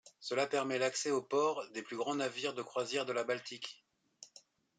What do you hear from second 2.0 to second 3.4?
navires de croisière de la